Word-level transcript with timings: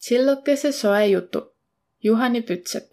Tsillukese 0.00 0.72
soe 0.72 1.06
jutu, 1.06 1.56
Juhani 2.04 2.42
Pütsepp. 2.42 2.92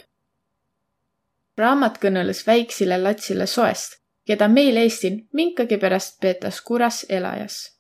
raamat 1.57 1.97
kõneles 2.01 2.39
väiksile 2.47 2.97
latsile 2.97 3.45
soest, 3.45 3.99
keda 4.25 4.47
meil 4.47 4.77
Eestin 4.77 5.19
minkagi 5.33 5.77
pärast 5.77 6.17
peetas 6.21 6.61
kuras 6.61 7.05
elajas. 7.09 7.77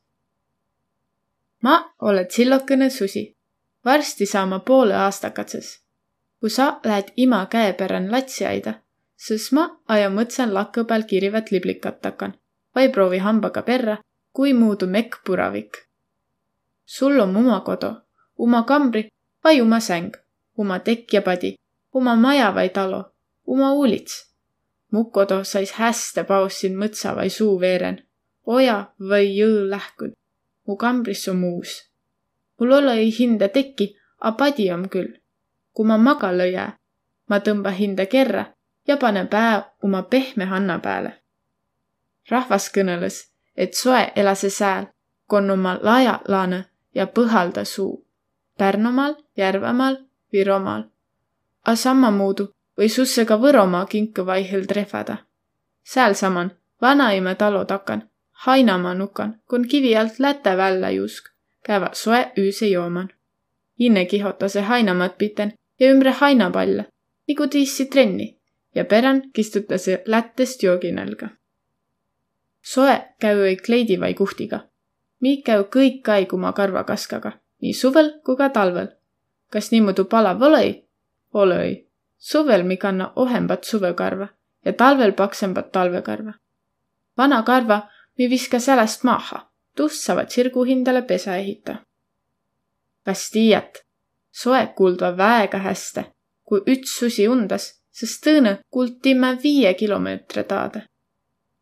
ma 1.63 1.95
olen 2.01 2.27
tsillukene 2.27 2.89
susi, 2.89 3.37
varsti 3.85 4.25
saama 4.25 4.59
poole 4.59 4.95
aastakatses. 4.95 5.81
kui 6.39 6.49
sa 6.49 6.79
lähed 6.83 7.11
ima 7.17 7.45
käepärane 7.45 8.11
latsiaida, 8.11 8.73
siis 9.15 9.51
ma 9.51 9.81
aja 9.87 10.09
mõtsen 10.09 10.53
lakõ 10.53 10.83
peal 10.83 11.03
kirivat 11.03 11.51
liblikat 11.51 12.01
takan 12.01 12.37
vai 12.75 12.89
proovi 12.89 13.17
hambaga 13.17 13.61
perra, 13.61 13.97
kui 14.33 14.53
muudu 14.53 14.87
mekk 14.87 15.15
puravik. 15.25 15.77
sul 16.85 17.19
on 17.19 17.37
oma 17.37 17.59
kodu, 17.59 17.91
oma 18.37 18.63
kambri 18.63 19.09
vai 19.45 19.61
uma 19.61 19.79
säng, 19.79 20.11
uma 20.57 20.79
tekk 20.79 21.13
ja 21.13 21.21
padi, 21.21 21.55
uma 21.93 22.15
maja 22.15 22.51
vai 22.55 22.69
talo, 22.69 23.13
uma 23.45 23.73
uulits. 23.73 24.35
mu 24.91 25.11
kodu 25.11 25.43
sais 25.43 25.71
häste 25.71 26.23
paus 26.23 26.53
siin 26.59 26.75
mõtsa 26.77 27.15
vai 27.15 27.29
suu 27.29 27.59
veeren, 27.59 27.97
oja 28.45 28.77
või 28.99 29.27
jõõ 29.37 29.69
lähkud. 29.69 30.11
mu 30.67 30.75
kambris 30.75 31.27
on 31.27 31.37
muus. 31.37 31.91
mul 32.59 32.71
ole 32.71 32.93
ei 32.93 33.11
hinda 33.19 33.47
tekki, 33.47 33.95
a 34.19 34.31
padi 34.31 34.71
on 34.71 34.89
küll. 34.89 35.21
kui 35.73 35.85
ma 35.85 35.97
magala 35.97 36.45
jää, 36.45 36.77
ma 37.29 37.39
tõmba 37.39 37.69
hinda 37.69 38.05
kerra 38.05 38.45
ja 38.87 38.97
panen 38.97 39.27
pää 39.27 39.71
oma 39.83 40.01
pehme 40.01 40.45
hanna 40.45 40.79
peale. 40.79 41.21
rahvas 42.29 42.71
kõneles, 42.73 43.29
et 43.55 43.73
soe 43.73 44.11
elase 44.15 44.49
sääl, 44.49 44.85
kon 45.27 45.49
oma 45.51 45.77
lajalaane 45.81 46.65
ja 46.95 47.05
põhalda 47.05 47.65
suu 47.65 48.05
Pärnumaal, 48.57 49.15
Järvamaal, 49.37 49.97
Viromaal. 50.33 50.83
A 51.65 51.75
sammamuudu 51.75 52.49
või 52.77 52.89
susse 52.89 53.25
ka 53.25 53.37
Võromaa 53.41 53.85
kinku 53.85 54.25
vaihel 54.25 54.65
trehvada. 54.65 55.17
säälsaman 55.83 56.51
vanaima 56.81 57.35
talo 57.35 57.65
takan, 57.65 58.09
Hainamaa 58.31 58.93
nukan, 58.93 59.41
kun 59.49 59.67
kivi 59.67 59.97
alt 59.97 60.19
lätä 60.19 60.57
välja 60.57 60.89
jusk, 60.89 61.25
käva 61.63 61.89
soe 61.93 62.31
üüse 62.37 62.67
jooman. 62.67 63.09
Inne 63.79 64.05
kihotase 64.05 64.61
Hainamaad 64.61 65.11
piten 65.17 65.53
ja 65.79 65.91
ümbre 65.91 66.11
Hainapalle, 66.11 66.85
nagu 67.27 67.47
tiissi 67.47 67.85
trenni 67.85 68.39
ja 68.75 68.85
perän 68.85 69.31
kistutase 69.33 70.03
lättest 70.05 70.63
jooginälga. 70.63 71.29
soe 72.61 73.05
käü 73.19 73.45
ei 73.45 73.57
kleidi 73.57 73.99
vai 73.99 74.13
kuhtiga. 74.13 74.59
mi 75.21 75.41
käü 75.41 75.63
kõik 75.63 76.01
kaiguma 76.01 76.53
karvakaskaga 76.53 77.31
nii 77.61 77.73
suvel 77.73 78.11
kui 78.25 78.37
ka 78.37 78.49
talvel. 78.49 78.87
Kas 79.55 79.69
niimoodi 79.71 80.03
palav 80.11 80.41
olõi? 80.43 80.71
olõi. 81.33 81.87
suvel 82.17 82.63
mi 82.63 82.77
kanna 82.77 83.13
ohembat 83.15 83.63
suvekarva 83.63 84.27
ja 84.65 84.73
talvel 84.73 85.13
paksembat 85.13 85.71
talvekarva. 85.71 86.33
vana 87.17 87.43
karva 87.43 87.77
mi 88.17 88.29
viska 88.29 88.59
säläst 88.59 89.03
maaha, 89.03 89.39
tuust 89.75 90.03
saavad 90.03 90.29
sirgu 90.29 90.63
hindale 90.63 91.01
pesa 91.01 91.35
ehita. 91.35 91.75
kas 93.05 93.29
tiiät? 93.31 93.85
soe 94.31 94.67
kuuldva 94.75 95.17
väega 95.17 95.57
häste, 95.57 96.05
kui 96.43 96.59
üts 96.67 96.99
susi 96.99 97.27
undas, 97.27 97.71
sest 97.91 98.27
tõõnõ 98.27 98.57
kuld 98.69 98.99
timme 99.01 99.37
viie 99.43 99.73
kilomeetri 99.73 100.43
taade. 100.43 100.83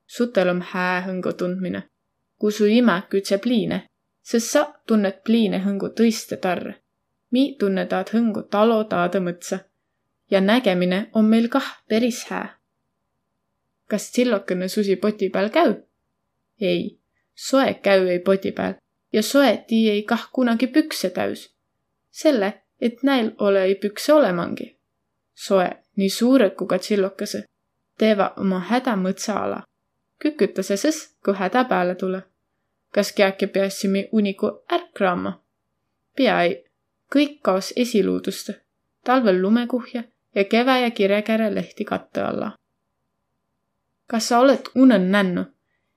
sutel 0.08 0.50
om 0.50 0.62
hää 0.62 1.02
hõngu 1.08 1.34
tundmine, 1.38 1.84
kui 2.40 2.52
su 2.52 2.66
imäk 2.66 3.14
ütseb 3.14 3.46
liine 3.46 3.86
sest 4.24 4.56
sa 4.56 4.64
tunned 4.88 5.20
pliine 5.26 5.60
hõngu 5.66 5.92
tõiste 5.98 6.40
tarre. 6.42 6.80
Mi 7.34 7.44
tunnetad 7.60 8.12
hõngu 8.14 8.44
talo 8.54 8.84
taade 8.84 9.20
mõtsa. 9.20 9.60
ja 10.32 10.42
nägemine 10.42 11.00
on 11.14 11.26
meil 11.26 11.48
kah 11.50 11.70
päris 11.90 12.26
hää. 12.30 12.58
kas 13.90 14.12
tsillokene 14.12 14.68
susi 14.68 14.96
poti 14.96 15.30
peal 15.30 15.50
käü? 15.50 15.74
ei, 16.62 17.00
soe 17.36 17.74
käü 17.74 18.08
ei 18.08 18.20
poti 18.20 18.52
peal 18.52 18.74
ja 19.14 19.24
soe 19.24 19.64
tii 19.68 19.90
ei 19.90 20.04
kah 20.04 20.30
kunagi 20.32 20.68
pükse 20.68 21.10
täüs. 21.10 21.50
selle, 22.12 22.54
et 22.82 23.04
näil 23.04 23.32
ole 23.40 23.64
ei 23.64 23.76
pükse 23.76 24.14
olemangi. 24.14 24.78
soe, 25.34 25.70
nii 25.96 26.10
suured 26.10 26.56
kui 26.56 26.68
ka 26.68 26.78
tsillokese, 26.78 27.44
teeva 27.98 28.34
oma 28.38 28.60
häda 28.60 28.96
mõtsa 28.96 29.34
ala. 29.44 29.64
kükütase 30.20 30.78
sõs, 30.78 30.98
kui 31.26 31.34
häda 31.34 31.64
peale 31.64 31.96
tuleb 31.96 32.34
kas 32.94 33.12
kiäki 33.12 33.48
piäsimi 33.48 34.10
uniku 34.12 34.64
ärkraama? 34.74 35.44
pea 36.16 36.42
ei, 36.42 36.66
kõik 37.16 37.40
kaos 37.42 37.74
esiluudust, 37.76 38.50
talvel 39.06 39.42
lumekuhja 39.42 40.04
ja 40.36 40.44
kevä 40.44 40.80
ja 40.80 40.92
kirekäre 40.92 41.56
lehti 41.56 41.86
katte 41.86 42.22
alla. 42.22 42.52
kas 44.08 44.28
sa 44.28 44.40
oled 44.40 44.70
unen 44.76 45.12
nännu, 45.12 45.46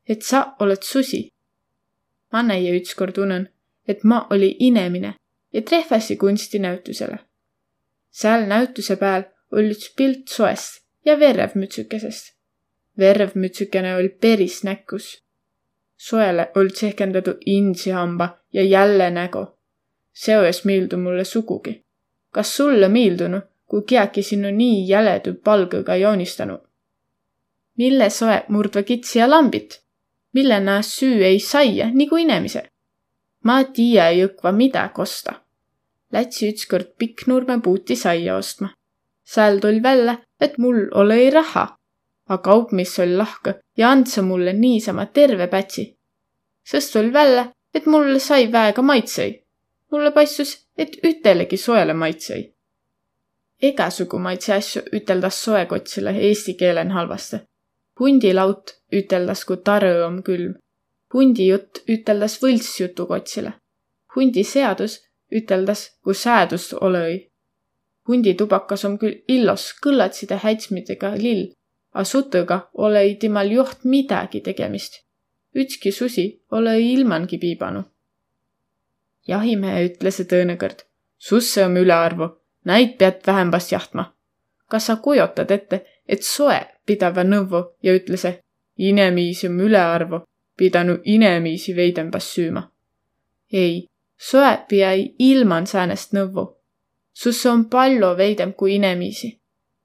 et 0.08 0.22
sa 0.22 0.54
oled 0.60 0.82
susi? 0.82 1.28
ma 2.32 2.42
näie 2.42 2.76
ükskord 2.80 3.18
unen, 3.18 3.48
et 3.88 4.04
ma 4.04 4.26
oli 4.30 4.56
inemine 4.58 5.14
ja 5.52 5.62
trehvasi 5.62 6.16
kunstinäütusele. 6.16 7.18
seal 8.10 8.46
näütuse 8.46 8.96
peal 8.96 9.22
oli 9.52 9.70
üks 9.70 9.92
pilt 9.96 10.28
soest 10.28 10.82
ja 11.04 11.18
verevmütsükesest. 11.18 12.34
verevmütsükene 12.98 13.96
oli 13.96 14.08
päris 14.08 14.64
näkkus 14.64 15.26
soele 15.96 16.50
old 16.54 16.70
sehkendadu 16.74 17.34
insihamba 17.46 18.38
ja 18.52 18.62
jälle 18.62 19.10
nägo. 19.10 19.55
See 20.22 20.36
ojas 20.38 20.64
meeldu 20.64 20.96
mulle 20.96 21.24
sugugi. 21.24 21.82
kas 22.34 22.56
sulle 22.56 22.88
meeldunu, 22.88 23.40
kui 23.68 23.82
kiäki 23.88 24.22
sinu 24.22 24.50
nii 24.50 24.88
jäledu 24.88 25.34
palgõga 25.44 25.96
joonistanu? 25.96 26.58
mille 27.78 28.10
soe 28.10 28.38
murdva 28.48 28.82
kitsi 28.82 29.18
ja 29.18 29.30
lambit? 29.30 29.80
mille 30.34 30.60
naa 30.60 30.82
süü 30.82 31.22
ei 31.24 31.40
saia 31.40 31.90
nagu 31.94 32.16
inemise? 32.16 32.62
ma 33.44 33.64
tiiä 33.64 34.10
jõkva 34.10 34.52
midagi 34.52 35.00
osta. 35.02 35.32
Lätsi 36.12 36.48
ükskord 36.52 36.94
Pikknurme 36.98 37.60
puuti 37.62 37.96
saia 37.96 38.36
ostma. 38.36 38.68
seal 39.24 39.58
tuli 39.60 39.82
välja, 39.82 40.18
et 40.40 40.58
mul 40.58 40.88
ole 40.94 41.30
raha 41.30 41.76
a 42.28 42.38
kaupmees 42.38 42.98
oli 42.98 43.16
lahke 43.16 43.54
ja 43.76 43.90
andsa 43.90 44.22
mulle 44.22 44.52
niisama 44.52 45.06
terve 45.06 45.46
pätsi. 45.46 45.96
sest 46.64 46.96
oli 46.96 47.12
välja, 47.12 47.52
et 47.74 47.86
mulle 47.86 48.18
sai 48.18 48.52
väega 48.52 48.82
maitsei. 48.82 49.45
Mulle 49.90 50.10
paistus, 50.12 50.66
et 50.78 50.96
ütelegi 51.04 51.56
soele 51.56 51.94
maitsei. 51.94 52.52
igasugu 53.62 54.18
maitse 54.18 54.52
asju 54.54 54.82
üteldas 54.92 55.44
soekotsile 55.44 56.12
eesti 56.28 56.54
keelen 56.54 56.90
halvasti. 56.90 57.36
hundilaut 58.00 58.74
üteldas, 58.92 59.44
kui 59.44 59.56
tarõ 59.56 60.06
on 60.06 60.22
külm. 60.22 60.54
hundijutt 61.14 61.82
üteldas 61.88 62.38
võltsjutukotsile. 62.42 63.52
hundiseadus 64.16 65.00
üteldas, 65.32 65.90
kui 66.02 66.14
säädust 66.14 66.72
olõi. 66.72 67.30
hunditubakas 68.08 68.84
on 68.84 68.98
küll 68.98 69.22
illos 69.28 69.74
kõllatside 69.82 70.36
häitsmidega 70.44 71.14
lill 71.16 71.52
a 71.96 72.04
sutõga 72.04 72.58
olõ-i 72.74 73.16
timal 73.20 73.50
joht 73.52 73.84
midägi 73.84 74.40
tegemist. 74.40 75.02
ütski 75.56 75.92
susi 75.92 76.24
olõ-i 76.52 76.92
ilmangi 76.92 77.38
piibanu. 77.38 77.84
Jahimehe 79.28 79.84
ütles 79.88 80.20
tõõnõkõrd. 80.30 80.84
Susse 81.18 81.64
om 81.64 81.76
ülearvu, 81.76 82.28
näid 82.64 82.96
pead 82.98 83.22
vähembast 83.26 83.72
jahtma. 83.72 84.12
kas 84.68 84.86
sa 84.86 84.96
kujotad 84.96 85.50
ette, 85.50 85.86
et 86.08 86.22
soe 86.22 86.60
pidava 86.86 87.22
nõvvu 87.24 87.60
ja 87.82 87.94
ütlese, 87.94 88.40
inemiisi 88.76 89.46
om 89.46 89.60
ülearvu, 89.60 90.20
pidanu 90.56 90.98
inemiisi 91.04 91.76
veidembas 91.76 92.34
süümä. 92.34 92.62
ei, 93.52 93.86
soe 94.18 94.58
pia-i 94.68 95.14
ilman 95.18 95.66
säänest 95.66 96.12
nõvvu. 96.12 96.56
Susse 97.12 97.50
on 97.50 97.64
palju 97.64 98.16
veidem 98.16 98.52
kui 98.52 98.74
inemiisi 98.74 99.40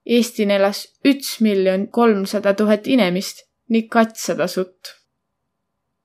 Eestin 0.06 0.50
elas 0.50 0.86
üts 1.06 1.36
miljon 1.40 1.86
kolmsada 1.88 2.54
tuhat 2.58 2.86
inemist 2.86 3.44
ning 3.70 3.88
katssada 3.90 4.46
sutt. 4.46 4.98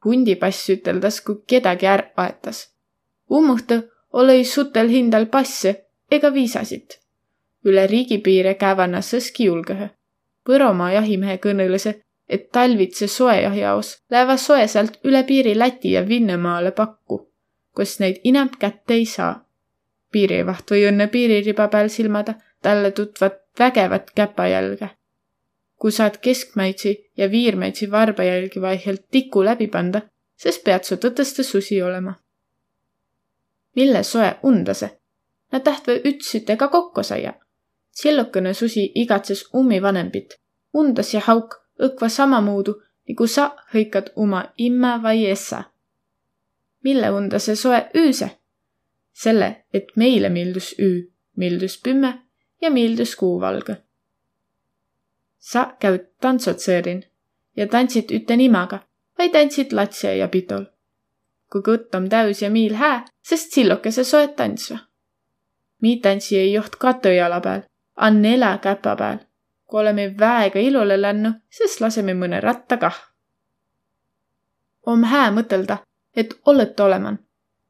hundipass 0.05 0.69
üteldas, 0.69 1.21
kui 1.21 1.41
kedagi 1.47 1.85
är 1.85 2.11
aetas. 2.15 2.76
Ummuhtõ 3.31 3.81
olõ-i 4.13 4.45
sutel 4.45 4.89
hindal 4.89 5.27
passe 5.27 5.75
ega 6.11 6.33
viisasit. 6.33 6.99
üle 7.67 7.87
riigipiire 7.87 8.53
kävana 8.55 9.01
sõski 9.03 9.45
julgõhe. 9.49 9.89
Võromaa 10.47 10.91
jahimehe 10.91 11.37
kõnõlõse, 11.43 11.93
et 12.29 12.51
talvitse 12.51 13.07
soejahi 13.07 13.59
jaos 13.59 13.97
läheva 14.11 14.37
soe 14.37 14.67
sealt 14.67 14.99
üle 15.03 15.23
piiri 15.23 15.55
Läti 15.57 15.91
ja 15.91 16.07
Vinnemaale 16.07 16.71
pakku, 16.71 17.19
kus 17.75 17.99
neid 17.99 18.21
inämp 18.23 18.55
kätte 18.59 18.93
ei 18.93 19.05
saa. 19.05 19.43
piirivaht 20.11 20.71
või 20.71 20.85
õnne 20.87 21.07
piiririba 21.07 21.67
peal 21.67 21.89
silmada 21.89 22.33
talle 22.61 22.91
tutvat 22.91 23.41
vägevat 23.59 24.11
käpajälge. 24.15 24.89
kui 25.75 25.91
saad 25.91 26.17
keskmäitsi 26.21 27.11
ja 27.17 27.31
viirmäitsi 27.31 27.91
varbajälgi 27.91 28.61
vaihelt 28.61 29.05
tiku 29.11 29.43
läbi 29.45 29.67
panda, 29.67 30.01
siis 30.35 30.59
pead 30.59 30.83
sa 30.83 30.95
tõtõste 30.95 31.43
susi 31.43 31.81
olema. 31.81 32.13
Mille 33.77 34.03
soe 34.03 34.35
undase? 34.43 34.89
nad 35.51 35.63
tähtva 35.63 35.93
ütsytega 35.93 36.67
kokku 36.67 37.03
saia. 37.03 37.33
sillukene 37.91 38.53
susi 38.53 38.91
igatses 38.95 39.45
ummi 39.55 39.81
vanembit, 39.81 40.35
undas 40.73 41.13
ja 41.13 41.21
hauk 41.27 41.55
õkva 41.79 42.09
samamuudu, 42.09 42.73
nagu 43.07 43.27
sa 43.27 43.45
hõikad 43.73 44.11
oma 44.15 44.43
imme 44.57 44.99
vai 45.03 45.25
essa. 45.25 45.63
mille 46.83 47.09
unda 47.11 47.39
see 47.39 47.55
soe 47.55 47.89
üüse? 47.95 48.29
selle, 49.13 49.65
et 49.73 49.93
meile 49.95 50.29
meeldus 50.29 50.73
üü, 50.79 51.09
meeldus 51.35 51.77
pümme 51.83 52.13
ja 52.61 52.69
meeldus 52.69 53.15
kuuvalge. 53.15 53.77
sa 55.39 55.75
käid 55.79 56.09
tantsutsõõrin 56.21 57.03
ja 57.55 57.67
tantsid 57.67 58.11
üte 58.11 58.37
nimaga, 58.37 58.79
vai 59.17 59.29
tantsid 59.29 59.73
latsia 59.73 60.13
ja 60.15 60.27
pitol. 60.27 60.65
Kui 61.51 61.61
kõtt 61.63 61.95
om 61.95 62.09
täüs 62.09 62.41
ja 62.41 62.49
miil 62.51 62.75
hää, 62.75 63.05
sest 63.23 63.53
sillukese 63.53 64.03
soet 64.03 64.35
tantsva. 64.35 64.77
mi 65.81 65.99
tantsi 65.99 66.37
ei 66.37 66.53
joht 66.53 66.75
katujala 66.75 67.39
peal, 67.41 67.61
a 67.95 68.09
nelja 68.09 68.57
käpa 68.57 68.95
peal. 68.95 69.17
kui 69.65 69.79
oleme 69.79 70.15
väega 70.19 70.59
ilule 70.59 71.01
lännu, 71.01 71.31
siis 71.49 71.81
laseme 71.81 72.13
mõne 72.13 72.41
ratta 72.41 72.77
kah. 72.77 72.97
om 74.85 75.03
hää 75.03 75.31
mõtelda, 75.31 75.77
et 76.15 76.39
olete 76.45 76.83
oleman, 76.83 77.19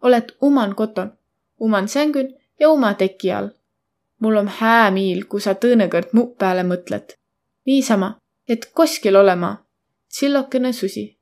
oled 0.01 0.35
uman 0.41 0.75
koton, 0.75 1.17
uman 1.59 1.87
sängün 1.87 2.35
ja 2.59 2.69
uma 2.69 2.93
teki 2.93 3.31
all. 3.31 3.49
mul 4.19 4.35
om 4.37 4.47
hää 4.47 4.91
miil, 4.91 5.25
kui 5.25 5.41
sa 5.41 5.53
tõõnekõrd 5.53 6.13
mu 6.13 6.27
peale 6.35 6.63
mõtled. 6.63 7.13
niisama, 7.65 8.17
et 8.47 8.71
koskil 8.73 9.15
olema 9.15 9.65
sillokene 10.07 10.73
susi, 10.73 11.19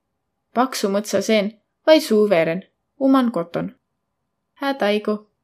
paksu 0.53 0.89
mõtsaseen 0.89 1.64
vai 1.87 1.99
suuveren, 1.99 2.63
uman 2.99 3.31
koton. 3.31 3.75
hää 4.53 4.73
taigu 4.73 5.34